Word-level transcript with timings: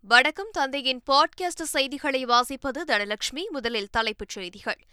வணக்கம். 0.00 0.48
தந்தையின் 0.52 1.02
பாட்காஸ்ட் 1.10 1.62
செய்திகளை 1.62 2.24
வாசிப்பது 2.24 2.78
தனலட்சுமி. 2.86 3.48
முதலில் 3.50 3.88
தலைப்புச் 3.90 4.28
செய்திகள். 4.28 4.86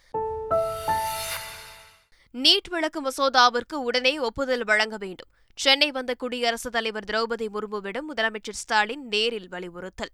நீட் 2.34 2.70
விளக்கு 2.70 3.04
மசோதாவிற்கு 3.04 3.74
உடனே 3.74 4.20
ஒப்புதல் 4.20 4.64
வழங்க 4.64 4.98
வேண்டும். 4.98 5.30
சென்னை 5.56 5.92
வந்த 5.92 6.14
குடியரசுத் 6.14 6.72
தலைவர் 6.72 7.04
திரௌபதி 7.04 7.48
முர்முவிடம் 7.54 8.02
முதலமைச்சர் 8.14 8.52
ஸ்டாலின் 8.52 9.08
நேரில் 9.08 9.50
வலியுறுத்தல். 9.50 10.12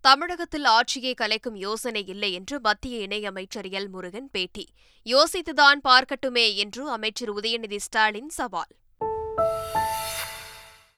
தமிழகத்தில் 0.00 0.64
ஆட்சியை 0.64 1.14
கலைக்கும் 1.14 1.56
யோசனை 1.56 2.06
இல்லை 2.06 2.32
என்று 2.32 2.60
மத்திய 2.60 3.06
இணையமைச்சர் 3.06 3.70
எல் 3.70 3.88
முருகன் 3.88 4.28
பேட்டி. 4.30 4.68
யோசித்துதான் 5.04 5.80
பார்க்கட்டுமே 5.84 6.54
என்று 6.54 6.90
அமைச்சர் 6.90 7.34
உதயநிதி 7.34 7.76
ஸ்டாலின் 7.76 8.28
சவால். 8.28 8.72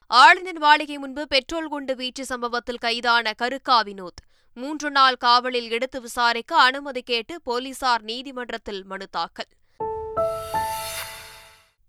ஆளுநர் 0.09 0.59
மாளிகை 0.59 0.97
முன்பு 0.97 1.27
பெட்ரோல் 1.27 1.67
குண்டு 1.67 1.95
வீச்சு 1.95 2.25
சம்பவத்தில் 2.25 2.77
கைதான 2.77 3.31
கருக்கா 3.41 3.81
வினோத். 3.83 4.21
மூன்று 4.53 4.91
நாள் 4.91 5.15
காவலில் 5.15 5.69
எடுத்து 5.69 6.01
விசாரிக்க 6.01 6.61
அனுமதி 6.61 7.01
கேட்டு 7.01 7.41
போலீசார் 7.41 8.01
நீதிமன்றத்தில் 8.01 8.85
மனு 8.85 9.07
தாக்கல். 9.07 9.45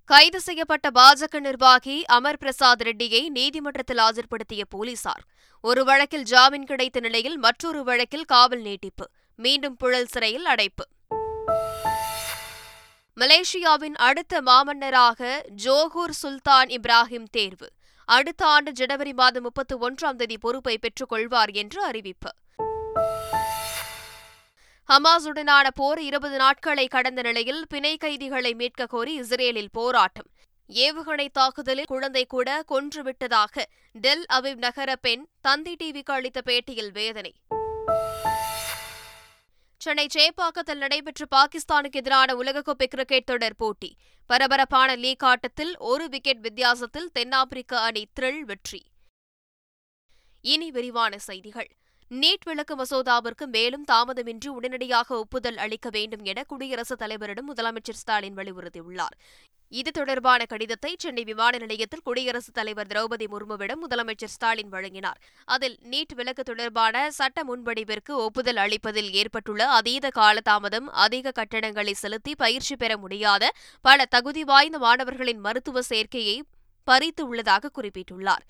கைது 0.05 0.41
செய்யப்பட்ட 0.41 0.91
பாஜக 0.95 1.41
நிர்வாகி 1.41 2.05
அமர் 2.05 2.39
பிரசாத் 2.39 2.83
ரெட்டியை 2.83 3.29
நீதிமன்றத்தில் 3.29 3.99
ஆஜர்படுத்திய 3.99 4.63
போலீசார். 4.69 5.23
ஒரு 5.61 5.85
வழக்கில் 5.85 6.23
ஜாமீன் 6.23 6.65
கிடைத்த 6.65 7.01
நிலையில் 7.01 7.39
மற்றொரு 7.39 7.85
வழக்கில் 7.85 8.25
காவல் 8.25 8.61
நீட்டிப்பு. 8.61 9.11
மீண்டும் 9.35 9.77
புழல் 9.77 10.07
சிறையில் 10.07 10.45
அடைப்பு. 10.45 10.89
மலேசியாவின் 13.17 13.95
அடுத்த 13.95 14.43
மாமன்னராக 14.43 15.43
ஜோகூர் 15.65 16.13
சுல்தான் 16.23 16.69
இப்ராஹிம் 16.69 17.27
தேர்வு. 17.31 17.69
அடுத்த 18.09 18.47
ஆண்டு 18.47 18.73
ஜனவரி 18.73 19.13
மாதம் 19.13 19.43
முப்பத்தி 19.43 19.75
ஒன்றாம் 19.75 20.17
தேதி 20.17 20.39
பொறுப்பை 20.39 20.79
பெற்றுக் 20.79 21.09
கொள்வார் 21.09 21.51
என்று 21.51 21.83
அறிவிப்பு. 21.83 22.31
ஹமாஸுடனான 24.89 25.67
போர் 25.75 26.01
இருபது 26.01 26.37
நாட்களை 26.37 26.87
கடந்த 26.87 27.23
நிலையில் 27.23 27.67
பிணை 27.69 27.97
கைதிகளை 27.97 28.55
மீட்க 28.55 28.87
கோரி 28.87 29.15
இஸ்ரேலில் 29.15 29.71
போராட்டம். 29.73 30.27
ஏவுகணை 30.69 31.29
தாக்குதலில் 31.33 31.85
குழந்தை 31.85 32.27
கூட 32.27 32.65
கொன்றுவிட்டதாக 32.69 33.65
டெல் 33.93 34.27
அவிவ் 34.33 34.57
நகர 34.57 34.97
பெண் 34.97 35.27
தந்தி 35.41 35.77
டிவிக்கு 35.85 36.13
அளித்த 36.19 36.41
பேட்டியில் 36.45 36.93
வேதனை. 36.93 37.35
சென்னை 39.81 40.07
சேப்பாக்கத்தில் 40.15 40.77
நடைபெற்ற 40.77 41.25
பாகிஸ்தானுக்கு 41.31 41.93
எதிரான 41.93 42.35
உலகக்கோப்பை 42.35 42.87
கிரிக்கெட் 42.87 43.25
தொடர் 43.25 43.57
போட்டி. 43.57 43.97
பரபரப்பான 44.27 44.97
லீக் 44.97 45.25
ஆட்டத்தில் 45.25 45.79
ஒரு 45.79 46.09
விக்கெட் 46.09 46.41
வித்தியாசத்தில் 46.41 47.11
தென்னாப்பிரிக்க 47.13 47.81
அணி 47.81 48.07
த்ரில் 48.21 48.41
வெற்றி. 48.41 48.87
இனி 50.41 50.71
விரிவான 50.71 51.19
செய்திகள். 51.19 51.71
நீட் 52.11 52.45
விளக்கு 52.45 52.75
மசோதாவிற்கு 52.77 53.47
மேலும் 53.47 53.85
தாமதமின்றி 53.93 54.47
உடனடியாக 54.47 55.17
ஒப்புதல் 55.19 55.57
அளிக்க 55.57 55.89
வேண்டும் 55.91 56.25
என 56.25 56.43
குடியரசுத் 56.43 57.03
தலைவரிடம் 57.03 57.49
முதலமைச்சர் 57.55 57.99
ஸ்டாலின் 58.01 58.37
வலியுறுத்தியுள்ளார். 58.37 59.17
இது 59.69 59.91
தொடர்பான 59.91 60.45
கடிதத்தை 60.45 60.95
சென்னை 60.99 61.25
விமான 61.25 61.59
நிலையத்தில் 61.59 62.01
குடியரசுத் 62.05 62.55
தலைவர் 62.55 62.87
திரௌபதி 62.87 63.27
முர்முவிடம் 63.27 63.83
முதலமைச்சர் 63.89 64.33
ஸ்டாலின் 64.35 64.69
வழங்கினார். 64.69 65.21
அதில் 65.45 65.79
நீட் 65.91 66.15
விலக்கு 66.15 66.43
தொடர்பான 66.43 67.11
சட்ட 67.11 67.45
முன்வடிவிற்கு 67.45 68.11
ஒப்புதல் 68.11 68.57
அளிப்பதில் 68.57 69.11
ஏற்பட்டுள்ள 69.11 69.69
அதீத 69.69 70.11
காலதாமதம் 70.15 70.89
அதிக 70.91 71.31
கட்டணங்களை 71.31 71.93
செலுத்தி 71.93 72.35
பயிற்சி 72.35 72.77
பெற 72.77 72.97
முடியாத 72.97 73.53
பல 73.81 74.07
தகுதி 74.07 74.45
வாய்ந்த 74.45 74.79
மாணவர்களின் 74.79 75.39
மருத்துவ 75.39 75.81
சேர்க்கையை 75.89 76.41
பறித்து 76.85 77.29
உள்ளதாக 77.29 77.71
குறிப்பிட்டுள்ளார். 77.75 78.47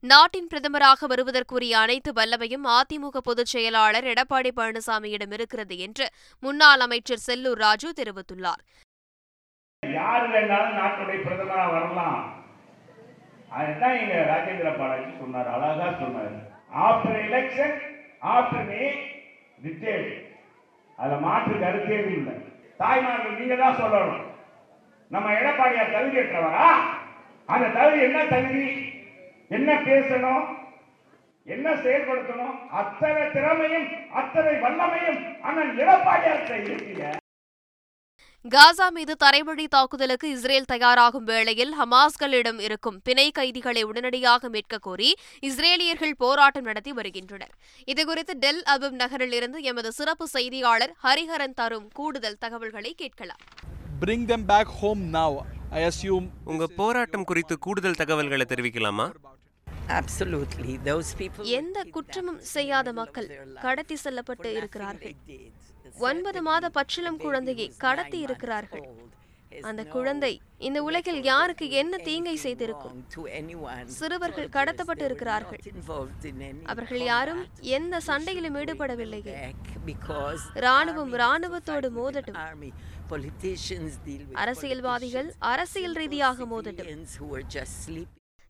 நாட்டின் 0.00 0.48
பிரதமராக 0.54 1.06
வருவதற்குரிய 1.08 1.70
அனைத்து 1.70 2.12
வல்லமையும் 2.12 2.66
அதிமுக 2.66 3.18
பொதுச் 3.22 3.46
செயலாளர் 3.46 4.04
எடப்பாடி 4.04 4.50
பழனிசாமியிடம் 4.56 5.32
இருக்கிறது 5.32 5.78
என்று 5.78 6.08
முன்னாள் 6.40 6.80
அமைச்சர் 6.80 7.22
செல்லூர் 7.26 7.60
ராஜு 7.64 7.92
தெரிவித்துள்ளார். 7.92 8.62
யார் 9.92 10.28
வேணாலும் 10.30 10.78
நாட்டுடைய 10.78 11.22
வரலாம். 11.72 12.44
அதுதான் 13.50 13.98
எங்க 13.98 14.14
ராஜேந்திர 14.14 14.78
பாலாஜி 14.78 15.10
சொன்னார் 15.18 15.48
அழகா 15.48 15.88
சொன்னார். 15.98 16.36
ஆஃப்டர் 16.86 17.18
எலெக்ஷன் 17.26 17.76
ஆஃப்டர் 18.22 18.66
மே 18.66 18.82
மாற்று 21.20 21.58
கருத்தே 21.58 21.98
இல்லை. 21.98 22.34
தாய்மார்கள் 22.78 23.38
நீங்க 23.38 23.56
தான் 23.56 23.76
சொல்லணும். 23.76 24.26
நம்ம 25.08 25.32
எடப்பாடியார் 25.32 25.94
தகுதியற்றவரா 25.96 26.70
அந்த 27.46 27.68
தகுதி 27.68 28.02
என்ன 28.02 28.24
தகுதி? 28.24 28.96
என்ன 29.50 29.74
பேசணும்? 29.74 30.44
என்ன 31.46 31.68
செயல்படுத்தணும்? 31.84 32.56
அத்தனை 32.80 33.22
திறமையும் 33.36 33.86
அத்தனை 34.20 34.52
வல்லமையும் 34.64 35.20
அண்ணன் 35.42 35.72
எடப்பாடியார் 35.82 36.64
இருக்கிற 36.64 37.16
காசா 38.44 38.90
மீது 38.90 39.14
தரைவழி 39.24 39.64
தாக்குதலுக்கு 39.68 40.30
இஸ்ரேல் 40.30 40.68
தயாராகும் 40.72 41.24
வேளையில் 41.24 41.72
ஹமாஸ்களிடம் 41.80 42.58
இருக்கும் 42.58 43.00
பிணை 43.02 43.30
கைதிகளை 43.30 43.82
உடனடியாக 43.82 44.48
மீட்க 44.48 44.78
கோரி 44.78 45.10
இஸ்ரேலியர்கள் 45.40 46.14
போராட்டம் 46.18 46.62
நடத்தி 46.62 46.92
வருகின்றனர். 46.92 47.52
இதுகுறித்து 47.92 48.34
டெல் 48.44 48.62
அபிப் 48.74 48.98
நகரில் 49.02 49.32
இருந்து 49.32 49.62
எமது 49.62 49.92
சிறப்பு 49.92 50.28
செய்தியாளர் 50.28 50.94
ஹரிஹரன் 51.04 51.56
தரும் 51.60 51.88
கூடுதல் 51.92 52.38
தகவல்களை 52.38 52.94
கேட்கலாம். 52.94 53.42
Bring 54.00 54.24
them 54.26 54.44
back 54.46 54.68
home 54.82 55.02
now. 55.10 55.30
I 55.70 55.82
assume. 55.82 56.26
உங்க 56.44 56.66
போராட்டம் 56.66 57.24
குறித்து 57.24 57.58
கூடுதல் 57.58 58.00
தகவல்களை 58.02 58.46
தெரிவிக்கலாமா? 58.48 59.06
எந்த 61.42 61.84
குற்றமும் 61.90 62.40
செய்யாத 62.40 62.92
மக்கள் 62.92 63.28
கடத்தி 63.60 63.96
செல்லப்பட்டு 63.96 64.52
இருக்கிறார்கள். 64.52 65.14
ஒன்பது 65.98 66.42
மாத 66.42 66.68
பச்சிளம் 66.68 67.18
குழந்தையை 67.18 67.72
கடத்தி 67.78 68.18
இருக்கிறார்கள். 68.18 68.86
அந்த 69.60 69.84
குழந்தை 69.84 70.40
இந்த 70.58 70.82
உலகில் 70.82 71.22
யாருக்கு 71.22 71.70
என்ன 71.70 71.96
தீங்கை 71.96 72.36
செய்திருக்கும்? 72.36 73.06
சிறுவர்கள் 73.86 74.48
கடத்தப்பட்டு 74.48 75.04
இருக்கிறார்கள். 75.04 75.60
அவர்கள் 76.64 77.02
யாரும் 77.02 77.42
எந்த 77.60 78.00
சண்டையிலும் 78.00 78.56
ஈடுபடவில்லையே. 78.56 79.36
ராணுவம் 80.66 81.14
ராணுவத்தோடு 81.24 81.90
மோதட்டும். 81.98 82.38
அரசியல்வாதிகள் 84.32 85.34
அரசியல் 85.38 85.92
ரீதியாக 85.92 86.44
மோதட்டும். 86.44 86.92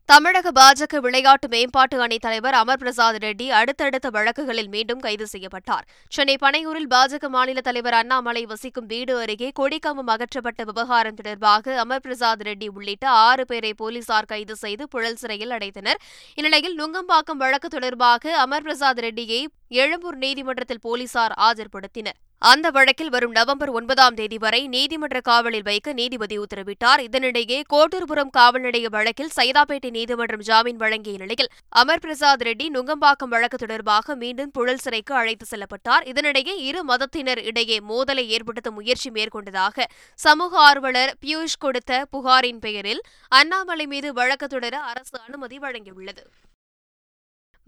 தமிழக 0.09 0.51
பாஜக 0.51 0.99
விளையாட்டு 1.05 1.47
மேம்பாட்டு 1.47 1.97
அணி 2.01 2.17
தலைவர் 2.17 2.55
அமர் 2.59 2.79
பிரசாத் 2.81 3.17
ரெட்டி 3.23 3.47
அடுத்தடுத்த 3.57 4.07
வழக்குகளில் 4.09 4.69
மீண்டும் 4.75 4.99
கைது 4.99 5.25
செய்யப்பட்டார். 5.27 5.85
சென்னை 6.15 6.35
பனையூரில் 6.41 6.87
பாஜக 6.93 7.29
மாநில 7.35 7.61
தலைவர் 7.61 7.93
அண்ணாமலை 7.93 8.43
வசிக்கும் 8.45 8.87
வீடு 8.93 9.15
அருகே 9.17 9.49
கொடிக்கம்பம் 9.59 10.09
அகற்றப்பட்ட 10.13 10.63
விவகாரம் 10.63 11.13
தொடர்பாக 11.13 11.77
அமர் 11.83 12.01
பிரசாத் 12.01 12.41
ரெட்டி 12.41 12.69
உள்ளிட்ட 12.73 13.07
ஆறு 13.27 13.45
பேரை 13.45 13.73
போலீசார் 13.73 14.25
கைது 14.25 14.55
செய்து 14.55 14.87
புழல் 14.87 15.15
சிறையில் 15.15 15.55
அடைத்தனர். 15.59 16.01
இந்நிலையில் 16.35 16.77
நுங்கம்பாக்கம் 16.81 17.41
வழக்கு 17.45 17.67
தொடர்பாக 17.67 18.35
அமர் 18.45 18.61
பிரசாத் 18.61 19.03
ரெட்டியை 19.07 19.41
எழும்பூர் 19.71 20.15
நீதிமன்றத்தில் 20.15 20.79
போலீசார் 20.81 21.33
ஆஜர்படுத்தினர். 21.37 22.17
அந்த 22.37 22.69
வழக்கில் 22.69 23.09
வரும் 23.09 23.31
நவம்பர் 23.31 23.69
ஒன்பதாம் 23.69 24.13
தேதி 24.13 24.37
வரை 24.37 24.67
நீதிமன்ற 24.67 25.21
காவலில் 25.21 25.63
வைக்க 25.63 25.93
நீதிபதி 25.93 26.39
உத்தரவிட்டார். 26.39 27.01
இதனிடையே 27.07 27.61
கோட்டூர்புரம் 27.73 28.31
காவல் 28.31 28.61
நிலைய 28.61 28.89
வழக்கில் 28.89 29.29
சைதாப்பேட்டை 29.35 29.89
நீதிமன்றம் 29.89 30.39
ஜாமீன் 30.39 30.75
வழங்கிய 30.75 31.17
நிலையில் 31.17 31.51
அமர் 31.69 31.99
பிரசாத் 31.99 32.41
ரெட்டி 32.41 32.67
நுங்கம்பாக்கம் 32.73 33.33
வழக்கு 33.35 33.57
தொடர்பாக 33.57 34.15
மீண்டும் 34.15 34.51
புழல் 34.51 34.77
சிறைக்கு 34.77 35.15
அழைத்து 35.15 35.45
செல்லப்பட்டார். 35.51 36.03
இதனிடையே 36.03 36.55
இரு 36.57 36.83
மதத்தினர் 36.83 37.43
இடையே 37.43 37.79
மோதலை 37.79 38.25
ஏற்படுத்த 38.27 38.71
முயற்சி 38.71 39.09
மேற்கொண்டதாக 39.09 39.83
சமூக 40.15 40.57
ஆர்வலர் 40.57 41.15
பியூஷ் 41.25 41.59
கொடுத்த 41.59 42.05
புகாரின் 42.11 42.59
பெயரில் 42.59 43.01
அண்ணாமலை 43.27 43.87
மீது 43.87 44.13
வழக்கு 44.13 44.47
தொடர 44.47 44.79
அரசு 44.79 45.19
அனுமதி 45.27 45.57
வழங்கியுள்ளது. 45.57 46.23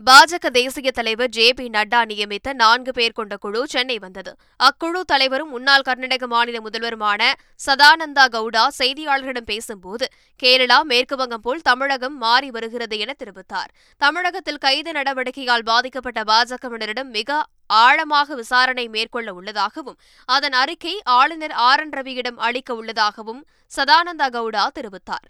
பாஜக 0.06 0.50
தேசிய 0.50 0.92
தலைவர் 0.92 1.30
ஜே 1.30 1.54
பி 1.54 1.70
நட்டா 1.70 2.06
நியமித்த 2.06 2.54
நான்கு 2.54 2.92
பேர் 2.92 3.12
கொண்ட 3.12 3.38
குழு 3.38 3.68
சென்னை 3.68 4.00
வந்தது. 4.00 4.36
அக்குழு 4.64 5.02
தலைவரும் 5.06 5.50
முன்னாள் 5.50 5.82
கர்நாடக 5.82 6.28
மாநில 6.28 6.60
முதல்வருமான 6.60 7.32
சதானந்தா 7.66 8.26
கவுடா 8.32 8.68
செய்தியாளர்களிடம் 8.80 9.46
பேசும்போது 9.46 10.08
கேரளா 10.44 10.78
மேற்குவங்கம் 10.90 11.44
போல் 11.44 11.62
தமிழகம் 11.62 12.18
மாறி 12.18 12.50
வருகிறது 12.50 12.98
என 12.98 13.16
தெரிவித்தார். 13.24 13.68
தமிழகத்தில் 13.98 14.58
கைது 14.58 14.92
நடவடிக்கையால் 14.92 15.64
பாதிக்கப்பட்ட 15.64 16.22
பாஜகவினரிடம் 16.22 17.10
மிக 17.10 17.44
ஆழமாக 17.68 18.36
விசாரணை 18.36 18.88
மேற்கொள்ள 18.88 19.34
உள்ளதாகவும் 19.34 19.98
அதன் 20.26 20.52
அறிக்கை 20.52 21.02
ஆளுநர் 21.04 21.52
ஆர். 21.52 21.80
என். 21.80 21.92
ரவியிடம் 21.92 22.36
அளிக்க 22.36 22.76
உள்ளதாகவும் 22.76 23.46
சதானந்தா 23.78 24.30
கவுடா 24.30 24.68
தெரிவித்தார். 24.80 25.28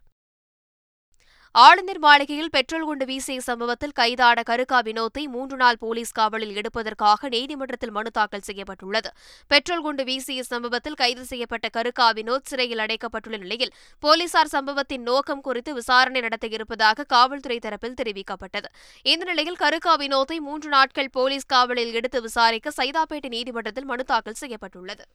ஆளுநர் 1.55 1.99
மாளிகையில் 1.99 2.49
பெட்ரோல் 2.49 2.83
குண்டு 2.83 3.05
வீசிய 3.05 3.39
சம்பவத்தில் 3.39 3.91
கைதான 3.91 4.41
கருக்கா 4.49 4.77
வினோத்தை 4.87 5.23
மூன்று 5.23 5.57
நாள் 5.57 5.77
போலீஸ் 5.77 6.11
காவலில் 6.11 6.53
எடுப்பதற்காக 6.55 7.29
நீதிமன்றத்தில் 7.29 7.91
மனு 7.91 8.11
தாக்கல் 8.11 8.41
செய்யப்பட்டுள்ளது. 8.41 9.09
பெட்ரோல் 9.47 9.81
குண்டு 9.81 10.03
வீசிய 10.03 10.43
சம்பவத்தில் 10.43 10.93
கைது 10.93 11.25
செய்யப்பட்ட 11.25 11.69
கருக்கா 11.77 12.07
வினோத் 12.19 12.47
சிறையில் 12.51 12.77
அடைக்கப்பட்டுள்ள 12.77 13.37
நிலையில் 13.37 13.73
போலீசார் 13.99 14.47
சம்பவத்தின் 14.47 15.01
நோக்கம் 15.01 15.41
குறித்து 15.41 15.73
விசாரணை 15.73 16.21
நடத்த 16.21 16.47
இருப்பதாக 16.47 17.03
காவல்துறை 17.03 17.59
தரப்பில் 17.65 17.99
தெரிவிக்கப்பட்டது. 18.01 18.69
இந்த 19.01 19.25
நிலையில் 19.25 19.59
கருக்கா 19.59 19.95
வினோத்தை 19.95 20.37
மூன்று 20.39 20.69
நாட்கள் 20.69 21.09
போலீஸ் 21.09 21.45
காவலில் 21.45 21.93
எடுத்து 21.93 22.21
விசாரிக்க 22.21 22.71
சைதாப்பேட்டை 22.77 23.27
நீதிமன்றத்தில் 23.27 23.85
மனு 23.85 24.03
தாக்கல் 24.03 24.33
செய்யப்பட்டுள்ளது. 24.33 25.05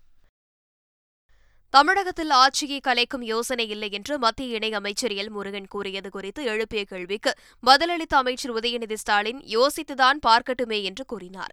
தமிழகத்தில் 1.76 2.32
ஆட்சியை 2.42 2.76
கலைக்கும் 2.84 3.24
யோசனை 3.30 3.64
இல்லை 3.74 3.88
என்று 3.96 4.14
மத்திய 4.22 4.58
இணையமைச்சர் 4.58 5.14
எல் 5.22 5.30
முருகன் 5.36 5.66
கூறியது 5.72 6.08
குறித்து 6.14 6.40
எழுப்பிய 6.52 6.82
கேள்விக்கு 6.92 7.30
பதிலளித்த 7.68 8.14
அமைச்சர் 8.20 8.52
உதயநிதி 8.58 8.96
ஸ்டாலின் 9.02 9.40
யோசித்துதான் 9.56 10.18
பார்க்கட்டுமே 10.28 10.78
என்று 10.88 11.04
கூறினார். 11.12 11.52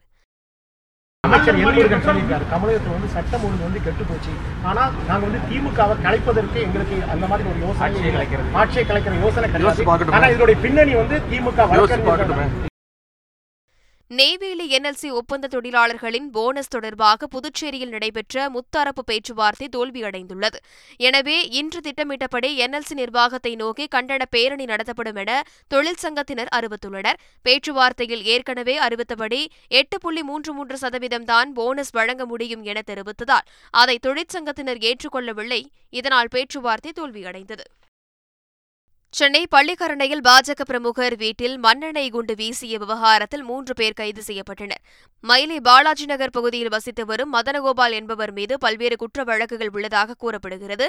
அமைச்சர் 1.24 1.60
எல்முருகன் 1.64 2.06
சொல்லியிருக்காரு. 2.08 2.46
தமிழகத்தில் 2.54 2.96
வந்து 2.96 3.10
சட்டம் 3.16 3.44
ஒழுங்கு 3.48 3.68
வந்து 3.68 3.82
கெட்டு 3.88 4.06
போச்சு. 4.12 4.34
ஆனா 4.70 4.84
நாங்க 5.10 5.24
வந்து 5.28 5.42
திமுகவை 5.50 5.98
கலைப்பதற்கு 6.06 6.60
எங்களுக்கு 6.68 7.00
அந்த 7.16 7.26
மாதிரி 7.32 7.50
ஒரு 7.54 7.62
யோசனை 7.66 7.90
ஆட்சியை 8.62 8.86
கலைக்கிற 8.92 9.16
யோசனை 9.26 9.50
கிடையாது. 9.56 10.12
ஆனா 10.18 10.28
இதோட 10.36 10.56
பின்னணி 10.68 10.96
வந்து 11.02 11.18
திமுக 11.32 11.68
வழக்கறிஞர்கள் 11.74 12.72
நெய்வேலி 14.18 14.66
என்எல்சி 14.76 15.10
ஒப்பந்த 15.20 15.50
தொழிலாளர்களின் 15.54 16.26
போனஸ் 16.36 16.72
தொடர்பாக 16.74 17.28
புதுச்சேரியில் 17.34 17.94
நடைபெற்ற 17.94 18.46
முத்தரப்பு 18.56 19.04
பேச்சுவார்த்தை 19.10 19.68
தோல்வியடைந்துள்ளது. 19.76 20.58
எனவே 21.08 21.38
இன்று 21.60 21.80
திட்டமிட்டபடி 21.82 22.50
என்எல்சி 22.66 22.96
நிர்வாகத்தை 23.02 23.54
நோக்கி 23.62 23.86
கண்டன 23.96 24.26
பேரணி 24.36 24.66
நடத்தப்படும் 24.72 25.20
என 25.24 25.38
தொழிற்சங்கத்தினர் 25.74 26.52
அறிவித்துள்ளனர். 26.58 27.20
பேச்சுவார்த்தையில் 27.46 28.26
ஏற்கனவே 28.34 28.76
அறிவித்தபடி 28.88 29.42
எட்டு 29.82 30.00
புள்ளி 30.06 30.24
மூன்று 30.32 30.54
மூன்று 30.58 30.78
சதவீதம் 30.84 31.30
தான் 31.32 31.54
போனஸ் 31.60 31.94
வழங்க 32.00 32.26
முடியும் 32.34 32.66
என 32.74 32.84
தெரிவித்ததால் 32.92 33.48
அதை 33.84 33.96
தொழிற்சங்கத்தினர் 34.08 34.84
ஏற்றுக்கொள்ளவில்லை. 34.92 35.62
இதனால் 36.02 36.34
பேச்சுவார்த்தை 36.36 36.94
தோல்வியடைந்தது. 37.00 37.66
சென்னை 39.18 39.42
பள்ளிக்கரணையில் 39.56 40.22
பாஜக 40.28 40.62
பிரமுகர் 40.70 41.16
வீட்டில் 41.16 41.58
மண்ணெண்ணெய் 41.58 42.10
குண்டு 42.10 42.34
வீசிய 42.36 42.78
விவகாரத்தில் 42.78 43.44
மூன்று 43.44 43.74
பேர் 43.74 43.94
கைது 43.94 44.22
செய்யப்பட்டனர். 44.28 44.82
மயிலை 45.24 45.58
பாலாஜி 45.60 46.06
நகர் 46.06 46.34
பகுதியில் 46.38 46.72
வசித்து 46.76 47.04
வரும் 47.06 47.34
மதனகோபால் 47.34 47.92
என்பவர் 47.92 48.34
மீது 48.38 48.58
பல்வேறு 48.58 48.96
குற்ற 48.96 49.24
வழக்குகள் 49.24 49.72
உள்ளதாக 49.74 50.16
கூறப்படுகிறது. 50.24 50.88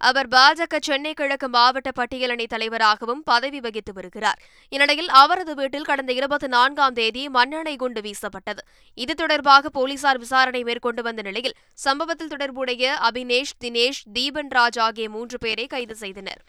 அவர் 0.00 0.28
பாஜக 0.28 0.80
சென்னை 0.80 1.12
கிழக்கு 1.14 1.48
மாவட்ட 1.48 1.92
பட்டியலணி 2.00 2.46
தலைவராகவும் 2.54 3.22
பதவி 3.22 3.60
வகித்து 3.60 3.92
வருகிறார். 3.92 4.40
இந்நிலையில் 4.72 5.12
அவரது 5.22 5.54
வீட்டில் 5.54 5.88
கடந்த 5.90 6.12
இருபத்தி 6.12 6.46
நான்காம் 6.46 6.92
தேதி 6.92 7.28
மண்ணெண்ணெய் 7.28 7.80
குண்டு 7.84 8.00
வீசப்பட்டது. 8.00 8.64
இது 8.94 9.14
தொடர்பாக 9.14 9.68
போலீசார் 9.68 10.18
விசாரணை 10.18 10.62
மேற்கொண்டு 10.62 11.02
வந்த 11.02 11.22
நிலையில் 11.22 11.58
சம்பவத்தில் 11.86 12.34
தொடர்புடைய 12.34 12.96
அபினேஷ் 13.10 13.56
தினேஷ் 13.64 14.04
தீபன் 14.18 14.52
ராஜ் 14.58 14.82
ஆகிய 14.88 15.08
மூன்று 15.10 15.38
பேரை 15.38 15.66
கைது 15.66 15.94
செய்தனர். 15.94 16.42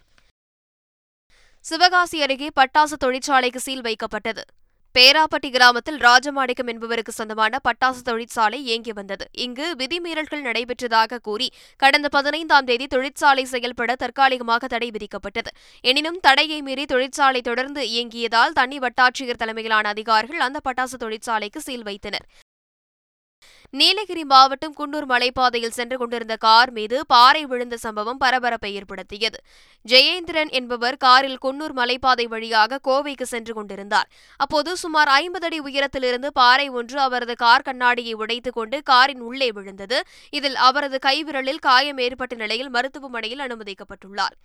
சிவகாசி 1.70 2.22
அருகே 2.22 2.48
பட்டாசு 2.56 2.96
தொழிற்சாலைக்கு 3.00 3.60
சீல் 3.60 3.82
வைக்கப்பட்டது. 3.82 4.44
பேராப்பட்டி 5.00 5.50
கிராமத்தில் 5.50 5.98
ராஜமாணிக்கம் 5.98 6.68
என்பவருக்கு 6.68 7.12
சொந்தமான 7.12 7.60
பட்டாசு 7.64 8.02
தொழிற்சாலை 8.04 8.66
இயங்கி 8.66 8.94
வந்தது. 8.94 9.26
இங்கு 9.32 9.76
விதிமீறல்கள் 9.78 10.44
நடைபெற்றதாக 10.44 11.20
கூறி 11.22 11.54
கடந்த 11.78 12.10
பதினைந்தாம் 12.10 12.66
தேதி 12.66 12.88
தொழிற்சாலை 12.88 13.46
செயல்பட 13.46 13.96
தற்காலிகமாக 13.96 14.68
தடை 14.68 14.92
விதிக்கப்பட்டது. 14.92 15.52
எனினும் 15.82 16.20
தடையை 16.20 16.62
மீறி 16.62 16.86
தொழிற்சாலை 16.86 17.42
தொடர்ந்து 17.42 17.84
இயங்கியதால் 17.84 18.50
தனி 18.50 18.80
வட்டாட்சியர் 18.80 19.42
தலைமையிலான 19.44 19.90
அதிகாரிகள் 19.90 20.40
அந்த 20.40 20.60
பட்டாசு 20.70 20.96
தொழிற்சாலைக்கு 21.00 21.62
சீல் 21.62 21.84
வைத்தனர். 21.84 22.26
நீலகிரி 23.70 24.24
மாவட்டம் 24.24 24.74
குன்னூர் 24.80 25.06
மலைப்பாதையில் 25.10 25.76
சென்று 25.78 25.98
கொண்டிருந்த 25.98 26.36
கார் 26.36 26.72
மீது 26.72 27.06
பாறை 27.06 27.46
விழுந்த 27.46 27.78
சம்பவம் 27.78 28.18
பரபரப்பை 28.18 28.74
ஏற்படுத்தியது. 28.74 29.40
ஜெயேந்திரன் 29.88 30.50
என்பவர் 30.50 30.98
காரில் 30.98 31.38
குன்னூர் 31.46 31.76
மலைப்பாதை 31.76 32.26
வழியாக 32.28 32.80
கோவைக்கு 32.88 33.24
சென்று 33.24 33.54
கொண்டிருந்தார். 33.54 34.10
அப்போது 34.38 34.78
சுமார் 34.78 35.08
ஐம்பது 35.08 35.46
அடி 35.46 35.60
உயரத்திலிருந்து 35.60 36.34
பாறை 36.34 36.70
ஒன்று 36.70 37.00
அவரது 37.00 37.36
கார் 37.36 37.62
கண்ணாடியை 37.62 38.14
உடைத்துக் 38.14 38.54
கொண்டு 38.54 38.84
காரின் 38.84 39.20
உள்ளே 39.20 39.52
விழுந்தது. 39.52 40.04
இதில் 40.30 40.56
அவரது 40.56 41.00
கைவிரலில் 41.06 41.60
காயம் 41.60 41.98
ஏற்பட்ட 41.98 42.36
நிலையில் 42.36 42.70
மருத்துவமனையில் 42.70 43.40
அனுமதிக்கப்பட்டுள்ளார். 43.40 44.38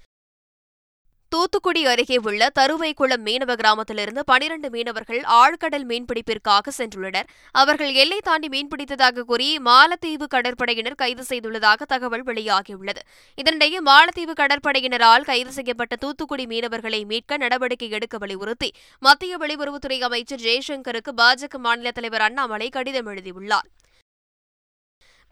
தூத்துக்குடி 1.33 1.83
அருகே 1.87 2.17
உள்ள 2.23 2.49
தருவைக்குளம் 2.59 3.23
மீனவ 3.27 3.53
கிராமத்திலிருந்து 3.61 4.23
பனிரண்டு 4.25 4.69
மீனவர்கள் 4.71 5.21
ஆழ்கடல் 5.37 5.87
மீன்பிடிப்பிற்காக 5.91 6.73
சென்றுள்ளனர். 6.79 7.29
அவர்கள் 7.53 7.93
எல்லை 8.03 8.19
தாண்டி 8.21 8.49
மீன்பிடித்ததாக 8.55 9.25
கூறி 9.31 9.59
மாலத்தீவு 9.69 10.27
கடற்படையினர் 10.35 10.99
கைது 11.03 11.25
செய்துள்ளதாக 11.29 11.87
தகவல் 11.93 12.25
வெளியாகியுள்ளது. 12.25 13.01
இதனிடையே 13.39 13.81
மாலத்தீவு 13.91 14.35
கடற்படையினரால் 14.41 15.29
கைது 15.31 15.53
செய்யப்பட்ட 15.53 15.97
தூத்துக்குடி 15.97 16.47
மீனவர்களை 16.47 17.05
மீட்க 17.05 17.37
நடவடிக்கை 17.37 17.91
எடுக்க 17.91 18.19
வலியுறுத்தி 18.19 18.71
மத்திய 18.99 19.39
வெளியுறவுத்துறை 19.39 20.01
அமைச்சர் 20.09 20.45
ஜெய்சங்கருக்கு 20.49 21.15
பாஜக 21.23 21.63
மாநில 21.69 21.91
தலைவர் 21.91 22.21
அண்ணாமலை 22.21 22.69
கடிதம் 22.69 23.07
எழுதியுள்ளார். 23.07 23.71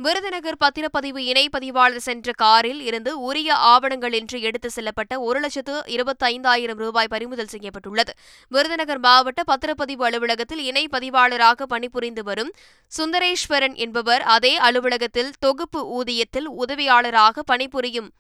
விருதுநகர் 0.05 0.57
பத்திரப்பதிவு 0.65 1.19
இணை 1.31 1.43
பதிவாளர் 1.49 2.05
சென்ற 2.07 2.33
காரில் 2.33 2.81
இருந்து 2.81 3.11
உரிய 3.21 3.55
ஆவணங்களின்றி 3.55 4.39
எடுத்து 4.41 4.69
செல்லப்பட்ட 4.77 5.19
ஒரு 5.19 5.41
லட்சத்து 5.41 5.75
இருபத்தைந்தாயிரம் 5.87 6.81
ரூபாய் 6.85 7.11
பறிமுதல் 7.11 7.51
செய்யப்பட்டுள்ளது. 7.51 8.13
விருதுநகர் 8.53 8.99
மாவட்ட 8.99 9.43
பத்திரப்பதிவு 9.53 10.05
அலுவலகத்தில் 10.05 10.63
இணை 10.65 10.85
பதிவாளராக 10.93 11.67
பணிபுரிந்து 11.67 12.25
வரும் 12.25 12.53
சுந்தரேஸ்வரன் 12.93 13.77
என்பவர் 13.77 14.23
அதே 14.37 14.55
அலுவலகத்தில் 14.57 15.31
தொகுப்பு 15.39 15.83
ஊதியத்தில் 15.99 16.51
உதவியாளராக 16.59 17.43
பணிபுரியும் 17.47 18.11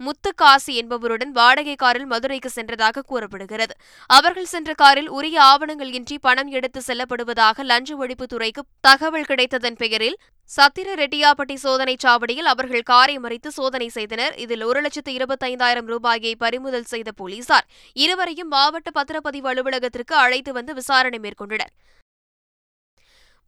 முத்துக்காசி 0.00 0.72
என்பவருடன் 0.80 1.32
வாடகை 1.32 1.74
காரில் 1.74 2.06
மதுரைக்கு 2.06 2.50
சென்றதாக 2.54 3.04
கூறப்படுகிறது. 3.06 3.74
அவர்கள் 4.06 4.44
சென்ற 4.44 4.74
காரில் 4.74 5.08
உரிய 5.08 5.42
ஆவணங்கள் 5.42 5.92
இன்றி 5.92 6.18
பணம் 6.18 6.46
எடுத்து 6.46 6.82
செல்லப்படுவதாக 6.86 7.62
லஞ்ச 7.62 7.96
ஒழிப்புத்துறைக்கு 7.96 8.64
தகவல் 8.80 9.28
கிடைத்ததன் 9.28 9.78
பெயரில் 9.78 10.18
சத்திர 10.50 10.88
ரெட்டியாப்பட்டி 10.94 11.54
சோதனைச் 11.54 12.04
சாவடியில் 12.06 12.50
அவர்கள் 12.52 12.82
காரை 12.82 13.18
மறித்து 13.18 13.46
சோதனை 13.46 13.88
செய்தனர். 13.88 14.34
இதில் 14.36 14.62
ஒரு 14.62 14.80
லட்சத்து 14.80 15.12
இருபத்தைந்தாயிரம் 15.12 15.88
ரூபாயை 15.94 16.36
பறிமுதல் 16.36 16.90
செய்த 16.92 17.12
போலீசார் 17.12 17.66
இருவரையும் 17.92 18.48
மாவட்ட 18.48 18.90
பத்திரப்பதிவு 19.00 19.50
அலுவலகத்திற்கு 19.54 20.14
அழைத்து 20.14 20.52
வந்து 20.52 20.74
விசாரணை 20.74 21.18
மேற்கொண்டனர். 21.18 21.72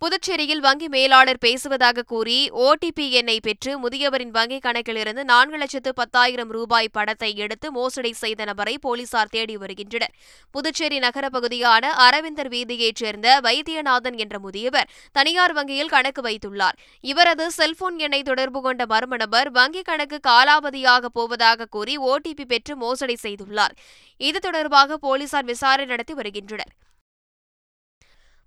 புதுச்சேரியில் 0.05 0.61
வங்கி 0.61 0.89
மேலாளர் 0.89 1.39
பேசுவதாக 1.39 2.03
கூறி 2.03 2.51
ஓடிபி 2.65 3.11
எண்ணை 3.11 3.37
பெற்று 3.41 3.71
முதியவரின் 3.83 4.33
வங்கிக் 4.35 4.65
கணக்கிலிருந்து 4.67 5.25
நான்கு 5.25 5.56
லட்சத்து 5.56 5.95
பத்தாயிரம் 5.95 6.51
ரூபாய் 6.51 6.89
படத்தை 6.93 7.37
எடுத்து 7.37 7.73
மோசடி 7.73 8.12
செய்த 8.12 8.45
நபரை 8.45 8.79
போலீசார் 8.79 9.31
தேடி 9.31 9.56
வருகின்றனர். 9.56 10.12
புதுச்சேரி 10.51 10.99
நகர 10.99 11.29
பகுதியான 11.29 11.93
அரவிந்தர் 11.93 12.49
வீதியைச் 12.49 12.94
சேர்ந்த 12.94 13.41
வைத்தியநாதன் 13.41 14.17
என்ற 14.17 14.39
முதியவர் 14.39 14.91
தனியார் 15.13 15.53
வங்கியில் 15.53 15.89
கணக்கு 15.89 16.23
வைத்துள்ளார். 16.23 16.79
இவரது 17.01 17.51
செல்போன் 17.51 17.99
எண்ணை 17.99 18.23
தொடர்பு 18.23 18.63
கொண்ட 18.63 18.84
மர்ம 18.84 19.17
நபர் 19.17 19.53
வங்கிக் 19.53 19.91
கணக்கு 19.91 20.20
காலாவதியாக 20.29 21.05
போவதாக 21.05 21.65
கூறி 21.65 21.96
ஓடிபி 21.99 22.44
பெற்று 22.44 22.77
மோசடி 22.77 23.19
செய்துள்ளார். 23.23 23.77
இது 24.17 24.41
தொடர்பாக 24.41 24.96
போலீசார் 24.96 25.44
விசாரணை 25.44 25.87
நடத்தி 25.87 26.15
வருகின்றனர். 26.15 26.75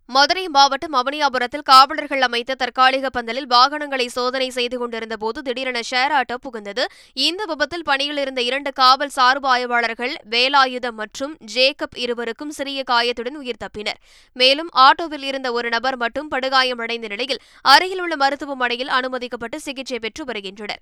மதுரை 0.09 0.43
மாவட்டம் 0.47 0.93
அவனியாபுரத்தில் 0.93 1.65
காவலர்கள் 1.69 2.21
அமைத்த 2.21 2.55
தற்காலிக 2.55 3.09
பந்தலில் 3.09 3.47
வாகனங்களை 3.47 4.07
சோதனை 4.07 4.49
செய்து 4.49 4.77
கொண்டிருந்த 4.77 5.17
போது 5.17 5.41
திடீரென 5.41 5.79
ஷேர் 5.89 6.13
ஆட்டோ 6.19 6.35
புகுந்தது. 6.45 6.83
இந்த 7.13 7.45
விபத்தில் 7.45 7.83
பணியில் 7.83 8.17
இருந்த 8.17 8.41
இரண்டு 8.41 8.71
காவல் 8.73 9.09
சார்பு 9.09 9.47
ஆய்வாளர்கள் 9.47 10.13
வேலாயுதம் 10.29 10.97
மற்றும் 11.01 11.33
ஜேக்கப் 11.55 11.97
இருவருக்கும் 11.97 12.51
சிறிய 12.51 12.83
காயத்துடன் 12.91 13.37
உயிர் 13.41 13.61
தப்பினர். 13.65 13.99
மேலும் 14.33 14.71
ஆட்டோவில் 14.87 15.27
இருந்த 15.31 15.51
ஒரு 15.51 15.69
நபர் 15.69 15.97
மட்டும் 15.97 16.31
படுகாயமடைந்த 16.31 17.07
நிலையில் 17.07 17.43
அருகில் 17.61 17.99
உள்ள 17.99 18.15
மருத்துவமனையில் 18.15 18.93
அனுமதிக்கப்பட்டு 18.99 19.59
சிகிச்சை 19.59 19.99
பெற்று 19.99 20.25
வருகின்றனர். 20.25 20.81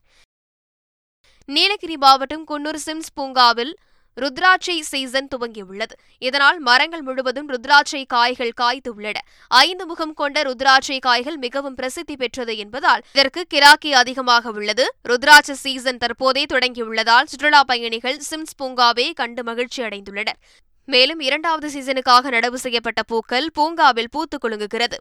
நீலகிரி 1.50 1.98
மாவட்டம் 1.98 2.46
குன்னூர் 2.52 2.82
சிம்ஸ் 2.86 3.14
பூங்காவில் 3.14 3.76
ருத்ராட்சை 4.22 4.76
சீசன் 4.90 5.28
துவங்கியுள்ளது. 5.36 5.96
இதனால் 6.28 6.60
மரங்கள் 6.60 7.02
முழுவதும் 7.02 7.50
ருத்ராட்சை 7.50 8.02
காய்கள் 8.08 8.54
காய்த்து 8.62 8.94
உள்ளன 8.94 9.18
ஐந்து 9.48 9.86
முகம் 9.86 10.14
கொண்ட 10.14 10.44
ருத்ராட்சை 10.44 11.00
காய்கள் 11.00 11.38
மிகவும் 11.38 11.76
பிரசித்தி 11.76 12.16
பெற்றது 12.16 12.58
என்பதால் 12.58 13.04
இதற்கு 13.14 13.44
கிராக்கி 13.54 13.92
அதிகமாக 13.94 14.52
உள்ளது. 14.52 14.86
ருத்ராட்ச 15.10 15.58
சீசன் 15.64 15.98
தற்போதே 15.98 16.46
தொடங்கியுள்ளதால் 16.54 17.30
சுற்றுலா 17.32 17.64
பயணிகள் 17.64 18.22
சிம்ஸ் 18.30 18.58
பூங்காவை 18.64 19.08
கண்டு 19.14 19.44
மகிழ்ச்சி 19.44 19.84
அடைந்துள்ளனர். 19.84 20.40
மேலும் 20.88 21.20
இரண்டாவது 21.20 21.68
சீசனுக்காக 21.76 22.32
நடவு 22.38 22.58
செய்யப்பட்ட 22.66 23.04
பூக்கள் 23.04 23.50
பூங்காவில் 23.54 24.12
பூத்து 24.12 24.38
குலுங்குகிறது. 24.44 24.98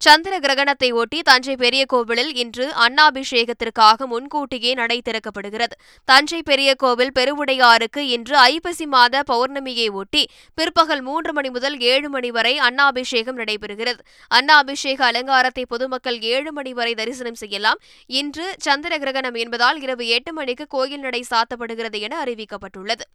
சந்திர 0.00 0.38
கிரகணத்தை 0.38 0.92
ஒட்டி 0.92 1.22
தஞ்சை 1.22 1.56
பெரிய 1.56 1.84
கோவிலில் 1.86 2.34
இன்று 2.34 2.66
அன்னாபிஷேகத்திற்காக 2.74 4.06
முன்கூட்டியே 4.06 4.74
நடை 4.74 5.02
திறக்கப்படுகிறது. 5.08 5.74
தஞ்சை 6.04 6.42
பெரிய 6.42 6.74
கோவில் 6.74 7.12
பெருவுடையாருக்கு 7.18 7.98
இன்று 7.98 8.36
ஐப்பசி 8.38 8.86
மாத 8.86 9.22
பௌர்ணமியை 9.32 9.88
ஒட்டி 9.90 10.22
பிற்பகல் 10.54 11.02
மூன்று 11.02 11.32
மணி 11.32 11.50
முதல் 11.50 11.80
ஏழு 11.80 12.08
மணி 12.08 12.30
வரை 12.30 12.58
அன்னாபிஷேகம் 12.58 13.38
நடைபெறுகிறது. 13.38 14.00
அன்னாபிஷேக 14.30 15.04
அலங்காரத்தை 15.04 15.66
பொதுமக்கள் 15.66 16.20
ஏழு 16.20 16.52
மணி 16.52 16.72
வரை 16.72 16.94
தரிசனம் 16.94 17.34
செய்யலாம். 17.34 17.80
இன்று 18.06 18.54
சந்திர 18.58 18.98
கிரகணம் 18.98 19.34
என்பதால் 19.34 19.80
இரவு 19.80 20.06
எட்டு 20.06 20.32
மணிக்கு 20.32 20.66
கோயில் 20.66 21.00
நடை 21.00 21.24
சாத்தப்படுகிறது 21.30 22.00
என 22.00 22.24
அறிவிக்கப்பட்டுள்ளது. 22.24 23.06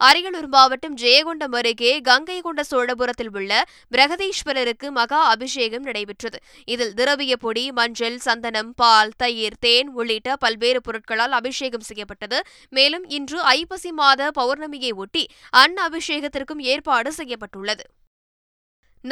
அரியலூர் 0.00 0.46
மாவட்டம் 0.46 0.96
ஜெயகொண்டம் 0.96 1.54
அருகே 1.54 2.00
கங்கை 2.00 2.40
கொண்ட 2.40 2.64
சோழபுரத்தில் 2.70 3.30
உள்ள 3.32 3.64
பிரகதீஸ்வரருக்கு 3.92 4.88
மகா 4.88 5.20
அபிஷேகம் 5.26 5.82
நடைபெற்றது. 5.82 6.38
இதில் 6.64 6.94
திரவிய 6.94 7.36
பொடி 7.36 7.72
மஞ்சள் 7.72 8.18
சந்தனம் 8.18 8.72
பால் 8.74 9.12
தயிர் 9.16 9.58
தேன் 9.60 9.88
உள்ளிட்ட 9.88 10.36
பல்வேறு 10.36 10.80
பொருட்களால் 10.80 11.32
அபிஷேகம் 11.32 11.80
செய்யப்பட்டது. 11.80 12.40
மேலும் 12.68 13.08
இன்று 13.08 13.40
ஐப்பசி 13.42 13.92
மாத 13.92 14.30
பௌர்ணமியை 14.38 14.94
ஒட்டி 14.94 15.26
அன் 15.50 15.76
அபிஷேகத்திற்கும் 15.88 16.58
ஏற்பாடு 16.58 17.12
செய்யப்பட்டுள்ளது. 17.12 17.84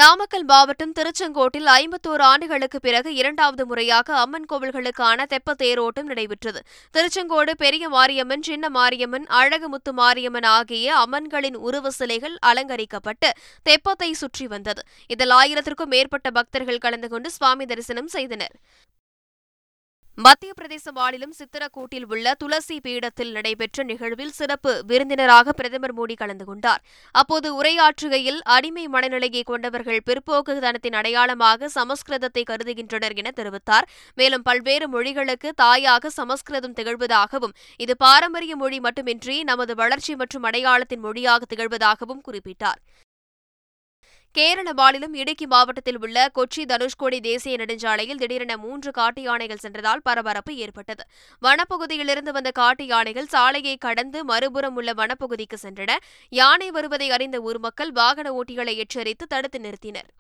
நாமக்கல் 0.00 0.44
மாவட்டம் 0.50 0.92
திருச்செங்கோட்டில் 0.98 1.66
ஐம்பத்தோரு 1.70 2.22
ஆண்டுகளுக்கு 2.28 2.78
பிறகு 2.80 3.10
இரண்டாவது 3.14 3.64
முறையாக 3.66 4.14
அம்மன் 4.20 4.46
கோவில்களுக்கான 4.52 5.26
தெப்ப 5.32 5.54
தேரோட்டம் 5.62 6.08
நடைபெற்றது. 6.10 6.60
திருச்செங்கோடு 6.94 7.52
பெரிய 7.64 7.88
மாரியம்மன் 7.94 8.46
சின்ன 8.48 8.70
மாரியம்மன் 8.76 9.26
அழகுமுத்து 9.40 9.92
மாரியம்மன் 10.00 10.48
ஆகிய 10.54 10.94
அம்மன்களின் 11.02 11.58
உருவ 11.66 11.92
சிலைகள் 11.98 12.38
அலங்கரிக்கப்பட்டு 12.50 13.30
தெப்பத்தை 13.68 14.10
சுற்றி 14.22 14.46
வந்தது. 14.46 14.84
இதில் 15.14 15.34
ஆயிரத்திற்கும் 15.40 15.92
மேற்பட்ட 15.96 16.30
பக்தர்கள் 16.30 16.82
கலந்து 16.86 17.10
கொண்டு 17.14 17.30
சுவாமி 17.30 17.66
தரிசனம் 17.66 18.10
செய்தனர். 18.16 18.56
மத்திய 20.24 20.50
பிரதேச 20.56 20.86
மாநிலம் 20.96 21.32
சித்திரக்கூட்டில் 21.38 22.04
உள்ள 22.12 22.32
துளசி 22.40 22.76
பீடத்தில் 22.86 23.30
நடைபெற்ற 23.36 23.84
நிகழ்வில் 23.90 24.34
சிறப்பு 24.38 24.72
விருந்தினராக 24.90 25.52
பிரதமர் 25.58 25.94
மோடி 25.98 26.14
கலந்து 26.20 26.44
கொண்டார். 26.48 26.82
அப்போது 27.20 27.48
உரையாற்றுகையில் 27.60 28.38
அடிமை 28.56 28.84
மனநிலையை 28.94 29.42
கொண்டவர்கள் 29.50 30.00
பிற்போக்குத்தனத்தின் 30.08 30.96
அடையாளமாக 31.00 31.70
சமஸ்கிருதத்தை 31.78 32.42
கருதுகின்றனர் 32.50 33.16
என 33.22 33.32
தெரிவித்தார். 33.40 33.88
மேலும் 34.20 34.46
பல்வேறு 34.48 34.88
மொழிகளுக்கு 34.94 35.50
தாயாக 35.64 36.10
சமஸ்கிருதம் 36.18 36.76
திகழ்வதாகவும் 36.80 37.56
இது 37.86 37.96
பாரம்பரிய 38.06 38.56
மொழி 38.64 38.80
மட்டுமின்றி 38.88 39.38
நமது 39.52 39.74
வளர்ச்சி 39.82 40.14
மற்றும் 40.22 40.46
அடையாளத்தின் 40.50 41.04
மொழியாக 41.06 41.42
திகழ்வதாகவும் 41.54 42.24
குறிப்பிட்டார். 42.28 42.80
கேரள 44.34 44.72
மாநிலம் 44.72 45.14
இடுக்கி 45.14 45.46
மாவட்டத்தில் 45.46 45.98
உள்ள 45.98 46.30
கொச்சி 46.34 46.62
தனுஷ்கோடி 46.64 47.20
தேசிய 47.20 47.56
நெடுஞ்சாலையில் 47.56 48.14
திடீரென 48.14 48.56
மூன்று 48.56 48.90
காட்டு 48.90 49.22
யானைகள் 49.22 49.56
சென்றதால் 49.56 50.02
பரபரப்பு 50.02 50.54
ஏற்பட்டது. 50.56 51.04
வனப்பகுதியிலிருந்து 51.42 52.32
வந்த 52.32 52.50
காட்டு 52.50 52.86
யானைகள் 52.86 53.26
சாலையை 53.26 53.76
கடந்து 53.76 54.24
மறுபுறம் 54.24 54.74
உள்ள 54.74 54.92
வனப்பகுதிக்கு 54.92 55.58
சென்றன. 55.62 55.90
யானை 56.28 56.70
வருவதை 56.70 57.10
அறிந்த 57.10 57.40
ஊர் 57.40 57.58
மக்கள் 57.58 57.92
வாகன 57.92 58.32
ஓட்டிகளை 58.32 58.76
எச்சரித்து 58.76 59.26
தடுத்து 59.26 59.60
நிறுத்தினர். 59.60 60.10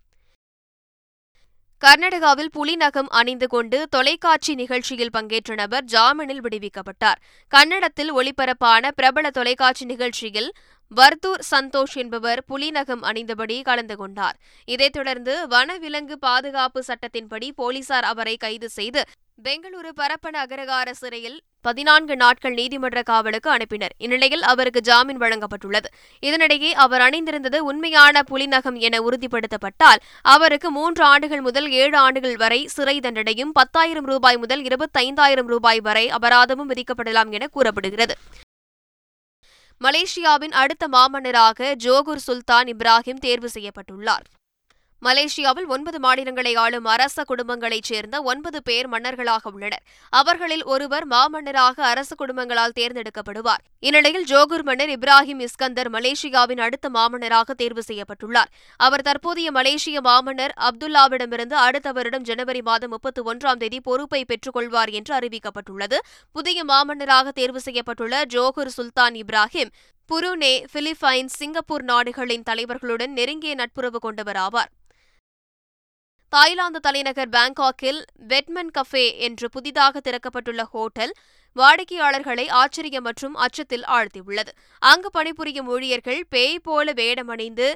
கர்நாடகாவில் 1.82 2.50
புலி 2.52 2.76
நகம் 2.76 3.08
அணிந்து 3.08 3.46
கொண்டு 3.46 3.88
தொலைக்காட்சி 3.90 4.54
நிகழ்ச்சியில் 4.54 5.10
பங்கேற்ற 5.10 5.54
நபர் 5.54 5.84
ஜாமீனில் 5.84 6.42
விடுவிக்கப்பட்டார். 6.42 7.18
கன்னடத்தில் 7.48 8.12
ஒளிபரப்பான 8.14 8.90
பிரபல 8.90 9.30
தொலைக்காட்சி 9.30 9.84
நிகழ்ச்சியில் 9.84 10.52
வர்தூர் 10.94 11.44
சந்தோஷ் 11.50 11.94
என்பவர் 11.94 12.44
புலிநகம் 12.44 13.02
அணிந்தபடி 13.02 13.62
கலந்து 13.62 13.96
கொண்டார். 13.96 14.36
இதைத் 14.64 14.92
தொடர்ந்து 14.92 15.46
வனவிலங்கு 15.50 16.12
பாதுகாப்பு 16.12 16.84
சட்டத்தின்படி 16.86 17.48
போலீசார் 17.54 18.04
அவரை 18.04 18.36
கைது 18.36 18.68
செய்து 18.68 19.04
பெங்களூரு 19.44 19.90
பரப்பன 19.96 20.36
அகரகார 20.46 20.90
சிறையில் 20.90 21.40
பதினான்கு 21.60 22.16
நாட்கள் 22.16 22.54
நீதிமன்ற 22.54 23.02
காவலுக்கு 23.02 23.56
அனுப்பினர். 23.56 23.94
இந்நிலையில் 23.98 24.42
அவருக்கு 24.42 24.80
ஜாமீன் 24.80 25.20
வழங்கப்பட்டுள்ளது. 25.20 25.88
இதனிடையே 26.22 26.70
அவர் 26.70 27.00
அணிந்திருந்தது 27.00 27.64
உண்மையான 27.64 28.22
புலிநகம் 28.22 28.76
என 28.76 28.98
உறுதிப்படுத்தப்பட்டால் 28.98 30.00
அவருக்கு 30.22 30.70
மூன்று 30.70 31.04
ஆண்டுகள் 31.04 31.40
முதல் 31.40 31.70
ஏழு 31.70 31.96
ஆண்டுகள் 31.96 32.36
வரை 32.36 32.66
சிறை 32.66 32.98
தண்டனையும் 32.98 33.52
பத்தாயிரம் 33.52 34.04
ரூபாய் 34.04 34.36
முதல் 34.36 34.62
இருபத்தைந்தாயிரம் 34.62 35.46
ரூபாய் 35.46 35.80
வரை 35.80 36.08
அபராதமும் 36.08 36.70
விதிக்கப்படலாம் 36.70 37.30
என 37.30 37.46
கூறப்படுகிறது. 37.46 38.16
மலேசியாவின் 39.82 40.54
அடுத்த 40.62 40.88
மாமன்னராக 40.88 41.74
ஜோகுர் 41.84 42.24
சுல்தான் 42.26 42.68
இப்ராஹிம் 42.72 43.22
தேர்வு 43.26 43.50
செய்யப்பட்டுள்ளார். 43.54 44.26
மலேசியாவில் 45.06 45.66
ஒன்பது 45.66 45.98
மாநிலங்களை 46.00 46.54
ஆளும் 46.54 46.84
அரச 46.84 47.24
குடும்பங்களைச் 47.28 47.88
சேர்ந்த 47.90 48.22
ஒன்பது 48.22 48.62
பேர் 48.62 48.88
மன்னர்களாக 48.88 49.50
உள்ளனர். 49.50 49.82
அவர்களில் 50.10 50.64
ஒருவர் 50.64 51.06
மாமன்னராக 51.08 51.80
அரச 51.82 52.14
குடும்பங்களால் 52.14 52.76
தேர்ந்தெடுக்கப்படுவார். 52.80 53.62
இந்நிலையில் 53.78 54.24
ஜோகூர் 54.24 54.62
மன்னர் 54.62 54.88
இப்ராஹிம் 54.88 55.46
இஸ்கந்தர் 55.46 55.90
மலேசியாவின் 55.92 56.60
அடுத்த 56.60 56.88
மாமன்னராக 56.88 57.50
தேர்வு 57.50 57.82
செய்யப்பட்டுள்ளார். 57.88 58.50
அவர் 58.76 59.02
தற்போதைய 59.02 59.50
மலேசிய 59.50 60.00
மாமன்னர் 60.00 60.54
அப்துல்லாவிடமிருந்து 60.68 61.52
அடுத்த 61.52 61.92
வருடம் 61.92 62.22
ஜனவரி 62.22 62.62
மாதம் 62.62 62.90
முப்பத்தி 62.90 63.22
ஒன்றாம் 63.22 63.56
தேதி 63.56 63.80
பொறுப்பை 63.80 64.24
பெற்றுக் 64.24 64.54
கொள்வார் 64.54 64.88
என்று 64.88 65.14
அறிவிக்கப்பட்டுள்ளது. 65.18 65.98
புதிய 66.32 66.64
மாமன்னராக 66.64 67.28
தேர்வு 67.28 67.60
செய்யப்பட்டுள்ள 67.64 68.22
ஜோகூர் 68.26 68.76
சுல்தான் 68.76 69.14
இப்ராஹிம் 69.14 69.72
புருனே 70.10 70.64
பிலிப்பைன்ஸ் 70.72 71.34
சிங்கப்பூர் 71.40 71.82
நாடுகளின் 71.82 72.42
தலைவர்களுடன் 72.50 73.12
நெருங்கிய 73.18 73.54
நட்புறவு 73.54 73.98
கொண்டவர் 73.98 74.36
ஆவார். 74.36 74.70
தாய்லாந்து 76.32 76.80
தலைநகர் 76.80 77.28
பாங்காக்கில் 77.28 77.98
வெட்மன் 78.28 78.70
கஃபே 78.78 79.18
என்று 79.18 79.50
புதிதாக 79.50 80.00
திறக்கப்பட்டுள்ள 80.00 80.62
ஹோட்டல் 80.62 81.12
வாடிக்கையாளர்களை 81.56 82.48
ஆச்சரியம் 82.48 83.02
மற்றும் 83.02 83.34
அச்சத்தில் 83.34 83.84
ஆழ்த்தியுள்ளது. 83.86 84.52
அங்கு 84.78 85.10
பணிபுரியும் 85.10 85.68
ஊழியர்கள் 85.68 86.22
பேய் 86.28 86.58
போல 86.58 86.92
வேடமணிந்து 86.92 87.68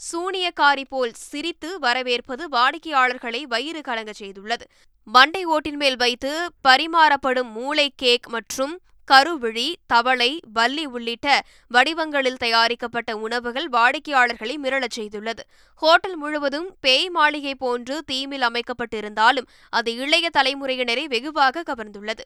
சூனியக்காரி 0.00 0.84
போல் 0.88 1.12
சிரித்து 1.14 1.78
வரவேற்பது 1.78 2.46
வாடிக்கையாளர்களை 2.48 3.42
வயிறு 3.42 3.80
கலங்க 3.80 4.12
செய்துள்ளது. 4.18 4.66
மண்டை 5.02 5.44
ஓட்டின் 5.44 5.76
மேல் 5.76 5.96
வைத்து 5.96 6.32
பரிமாறப்படும் 6.68 7.50
மூளை 7.50 7.92
கேக் 7.96 8.28
மற்றும் 8.28 8.80
கருவிழி 9.10 9.74
தவளை 9.86 10.40
வள்ளி 10.52 10.84
உள்ளிட்ட 10.86 11.28
வடிவங்களில் 11.66 12.36
தயாரிக்கப்பட்ட 12.36 13.16
உணவுகள் 13.16 13.68
வாடிக்கையாளர்களை 13.68 14.54
மிரளச் 14.62 14.96
செய்துள்ளது. 14.96 15.42
ஹோட்டல் 15.82 16.16
முழுவதும் 16.16 16.68
பேய் 16.80 17.08
மாளிகை 17.10 17.54
போன்று 17.54 17.96
தீமில் 18.12 18.46
அமைக்கப்பட்டிருந்தாலும் 18.48 19.48
அது 19.70 19.94
இளைய 19.94 20.30
தலைமுறையினரை 20.38 21.04
வெகுவாக 21.04 21.62
கவர்ந்துள்ளது. 21.62 22.24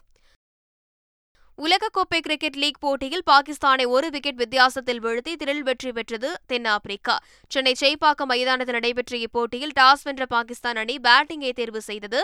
உலகக்கோப்பை 1.58 2.18
கிரிக்கெட் 2.26 2.56
லீக் 2.62 2.80
போட்டியில் 2.84 3.22
பாகிஸ்தானை 3.30 3.84
ஒரு 3.96 4.08
விக்கெட் 4.14 4.40
வித்தியாசத்தில் 4.42 5.00
வீழ்த்தி 5.04 5.32
திரில் 5.40 5.62
வெற்றி 5.68 5.90
பெற்றது 5.92 6.30
தென்னாப்பிரிக்கா. 6.50 7.14
சென்னை 7.52 7.74
சேப்பாக்கம் 7.82 8.30
மைதானத்தில் 8.32 8.76
நடைபெற்ற 8.78 9.14
இப்போட்டியில் 9.26 9.74
டாஸ் 9.80 10.02
வென்ற 10.02 10.26
பாகிஸ்தான் 10.34 10.80
அணி 10.82 10.96
பேட்டிங்கை 11.06 11.52
தேர்வு 11.60 11.82
செய்தது. 11.90 12.20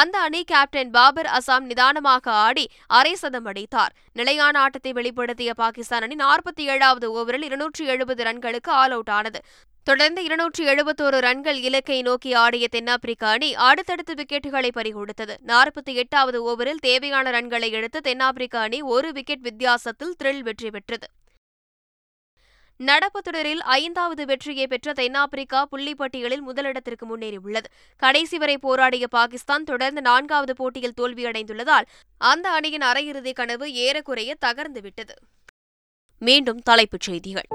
அந்த 0.00 0.18
அணி 0.26 0.42
கேப்டன் 0.52 0.90
பாபர் 0.90 1.30
அசாம் 1.38 1.68
நிதானமாக 1.70 2.30
ஆடி 2.46 2.66
அரை 3.00 3.14
சதம் 3.14 3.48
அடித்தார். 3.52 3.94
நிலையான 4.12 4.60
ஆட்டத்தை 4.64 4.92
வெளிப்படுத்திய 5.00 5.52
பாகிஸ்தான் 5.64 6.06
அணி 6.08 6.18
நாற்பத்தி 6.26 6.64
ஏழாவது 6.74 7.08
ஓவரில் 7.18 7.46
இருநூற்றி 7.50 7.86
எழுபது 7.94 8.24
ரன்களுக்கு 8.30 8.72
ஆல் 8.82 8.96
அவுட் 8.98 9.14
ஆனது. 9.20 9.40
தொடர்ந்து 9.84 10.24
இருநூற்றி 10.24 10.66
எழுபத்தோரு 10.66 11.18
ரன்கள் 11.18 11.58
இலக்கை 11.60 12.02
நோக்கி 12.02 12.34
ஆடிய 12.34 12.68
தென்னாப்பிரிக்க 12.68 13.28
அணி 13.28 13.54
அடுத்தடுத்து 13.54 14.14
விக்கெட்டுகளை 14.14 14.70
பறிகொடுத்தது. 14.74 15.34
நாற்பத்தி 15.46 15.94
எட்டாவது 15.94 16.38
ஓவரில் 16.44 16.80
தேவையான 16.80 17.30
ரன்களை 17.30 17.70
எடுத்து 17.70 18.00
தென்னாப்பிரிக்க 18.00 18.58
அணி 18.58 18.82
ஒரு 18.82 19.12
விக்கெட் 19.12 19.40
வித்தியாசத்தில் 19.40 20.14
த்ரில் 20.22 20.40
வெற்றி 20.40 20.70
பெற்றது. 20.70 21.08
நடப்பு 22.76 23.22
தொடரில் 23.22 23.60
ஐந்தாவது 23.60 24.26
வெற்றியை 24.26 24.66
பெற்ற 24.66 24.92
தென்னாப்பிரிக்கா 24.92 25.68
புள்ளிப்பட்டியலில் 25.72 26.44
முதலிடத்திற்கு 26.48 27.04
முன்னேறியுள்ளது. 27.10 27.68
கடைசி 27.96 28.38
வரை 28.38 28.58
போராடிய 28.58 29.06
பாகிஸ்தான் 29.08 29.64
தொடர்ந்து 29.64 30.00
நான்காவது 30.00 30.54
போட்டியில் 30.54 30.96
தோல்வியடைந்துள்ளதால் 31.00 31.84
அந்த 32.18 32.50
அணியின் 32.50 32.82
அரையிறுதி 32.82 33.32
கனவு 33.32 33.72
ஏறக்குறைய 33.72 34.34
தகர்ந்துவிட்டது. 34.46 35.16
மீண்டும் 36.18 36.62
தலைப்புச் 36.62 37.00
செய்திகள். 37.00 37.48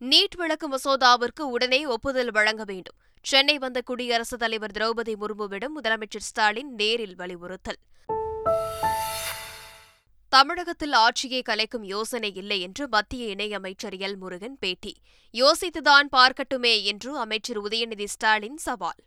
நீட் 0.00 0.36
விளக்கு 0.36 0.70
மசோதாவிற்கு 0.70 1.40
உடனே 1.40 1.86
ஒப்புதல் 1.86 2.30
வழங்க 2.30 2.64
வேண்டும். 2.64 2.96
சென்னை 3.22 3.58
வந்த 3.58 3.80
குடியரசுத் 3.80 4.38
தலைவர் 4.38 4.70
திரௌபதி 4.70 5.14
முர்முவிடம் 5.14 5.70
முதலமைச்சர் 5.82 6.18
ஸ்டாலின் 6.18 6.74
நேரில் 6.74 7.16
வலியுறுத்தல். 7.16 7.78
தமிழகத்தில் 10.28 10.92
ஆட்சியை 10.92 11.42
கலைக்கும் 11.46 11.82
யோசனை 11.82 12.34
இல்லை 12.34 12.60
என்று 12.60 12.88
மத்திய 12.88 13.34
இணையமைச்சர் 13.34 13.98
எல். 13.98 14.16
முருகன் 14.16 14.56
பேட்டி. 14.60 14.96
யோசித்துதான் 15.32 16.08
பார்க்கட்டுமே 16.12 16.82
என்று 16.82 17.18
அமைச்சர் 17.18 17.62
உதயநிதி 17.62 18.04
ஸ்டாலின் 18.04 18.56
சவால். 18.56 19.04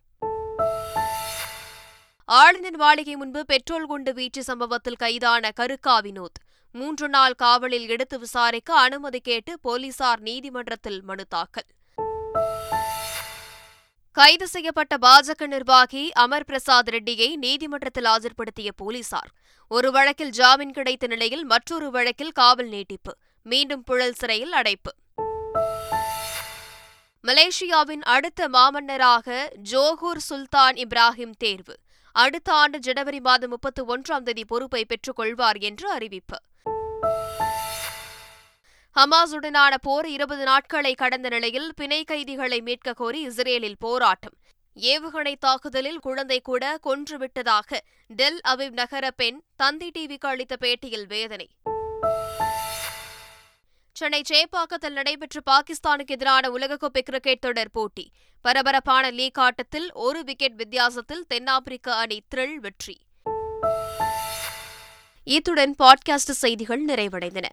ஆளுநர் 2.25 2.75
மாளிகை 2.75 3.15
முன்பு 3.15 3.46
பெட்ரோல் 3.46 3.86
குண்டு 3.86 4.13
வீச்சு 4.13 4.44
சம்பவத்தில் 4.44 4.96
கைதான 4.96 5.51
கருக்கா 5.60 6.01
வினோத். 6.01 6.39
மூன்று 6.78 7.10
நாள் 7.10 7.34
காவலில் 7.34 7.88
எடுத்து 7.88 8.20
விசாரிக்க 8.20 8.80
அனுமதி 8.80 9.20
கேட்டு 9.20 9.60
போலீசார் 9.60 10.20
நீதிமன்றத்தில் 10.20 11.04
மனு 11.04 11.26
தாக்கல். 11.26 11.70
கைது 14.12 14.48
செய்யப்பட்ட 14.48 14.98
பாஜக 15.02 15.48
நிர்வாகி 15.48 16.12
அமர் 16.12 16.46
பிரசாத் 16.46 16.90
ரெட்டியை 16.90 17.36
நீதிமன்றத்தில் 17.36 18.04
ஆஜர்படுத்திய 18.04 18.70
போலீசார். 18.76 19.32
ஒரு 19.68 19.92
வழக்கில் 19.92 20.30
ஜாமீன் 20.30 20.72
கிடைத்த 20.72 21.08
நிலையில் 21.08 21.46
மற்றொரு 21.46 21.92
வழக்கில் 21.92 22.32
காவல் 22.32 22.68
நீட்டிப்பு 22.68 23.18
மீண்டும் 23.44 23.84
புழல் 23.84 24.14
சிறையில் 24.14 24.54
அடைப்பு. 24.54 24.94
மலேசியாவின் 27.24 28.04
அடுத்த 28.16 28.50
மாமன்னராக 28.50 29.50
ஜோகூர் 29.72 30.20
சுல்தான் 30.30 30.76
இப்ராஹிம் 30.76 31.34
தேர்வு. 31.38 31.76
அடுத்த 32.12 32.54
ஆண்டு 32.54 32.80
ஜனவரி 32.80 33.20
மாதம் 33.20 33.50
முப்பத்தி 33.50 33.82
ஒன்றாம் 33.82 34.24
தேதி 34.24 34.46
பொறுப்பை 34.46 34.86
பெற்றுக் 34.86 35.16
கொள்வார் 35.16 35.58
என்று 35.58 35.92
அறிவிப்பு. 35.92 36.38
ஹமாஸுடனான 38.96 39.74
போர் 39.82 40.08
இருபது 40.08 40.44
நாட்களை 40.44 40.94
கடந்த 40.94 41.30
நிலையில் 41.30 41.74
பிணை 41.75 42.04
கைதிகளை 42.04 42.62
மீட்க 42.62 42.94
கோரி 42.94 43.22
இஸ்ரேலில் 43.22 43.77
போராட்டம். 43.80 44.34
ஏவுகணை 44.75 45.36
தாக்குதலில் 45.39 46.00
குழந்தை 46.00 46.42
கூட 46.42 46.80
கொன்றுவிட்டதாக 46.84 47.77
டெல் 48.08 48.42
அவிவ் 48.48 48.72
நகர 48.72 49.12
பெண் 49.12 49.42
தந்தி 49.56 49.92
டிவிக்கு 49.98 50.27
அளித்த 50.27 50.56
பேட்டியில் 50.60 51.08
வேதனை. 51.08 51.50
சென்னை 53.92 54.22
சேப்பாக்கத்தில் 54.30 54.92
நடைபெற்ற 54.92 55.42
பாகிஸ்தானுக்கு 55.51 56.08
எதிரான 56.08 56.50
உலகக்கோப்பை 56.50 57.01
கிரிக்கெட் 57.01 57.39
தொடர் 57.39 57.72
போட்டி. 57.72 58.12
பரபரப்பான 58.42 59.10
லீக் 59.10 59.39
ஆட்டத்தில் 59.39 59.94
ஒரு 59.94 60.24
விக்கெட் 60.24 60.56
வித்தியாசத்தில் 60.56 61.25
தென்னாப்பிரிக்க 61.27 61.96
அணி 61.96 62.22
த்ரில் 62.36 62.56
வெற்றி. 62.56 62.98
இத்துடன் 65.28 65.76
பாட்காஸ்ட் 65.80 66.36
செய்திகள் 66.44 66.86
நிறைவடைந்தன. 66.86 67.48